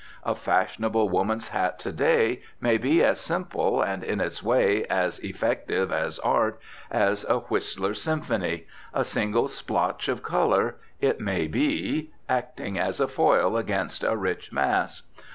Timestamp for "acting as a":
12.27-13.07